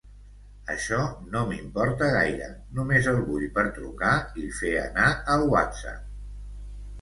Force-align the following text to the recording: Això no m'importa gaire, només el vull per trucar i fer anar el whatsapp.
Això 0.75 1.01
no 1.33 1.43
m'importa 1.51 2.07
gaire, 2.15 2.47
només 2.79 3.09
el 3.11 3.19
vull 3.27 3.45
per 3.59 3.67
trucar 3.77 4.15
i 4.45 4.47
fer 4.63 4.73
anar 4.87 5.07
el 5.37 5.47
whatsapp. 5.55 6.03